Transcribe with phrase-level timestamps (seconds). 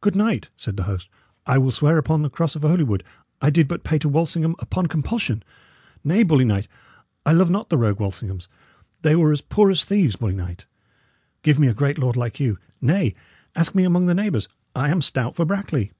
[0.00, 1.10] "Good knight," said the host,
[1.46, 3.04] "I will swear upon the cross of Holywood
[3.42, 5.42] I did but pay to Walsingham upon compulsion.
[6.02, 6.66] Nay, bully knight,
[7.26, 8.48] I love not the rogue Walsinghams;
[9.02, 10.64] they were as poor as thieves, bully knight.
[11.42, 12.56] Give me a great lord like you.
[12.80, 13.14] Nay;
[13.54, 15.92] ask me among the neighbours, I am stout for Brackley."